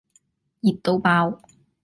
[0.61, 1.39] 熱到爆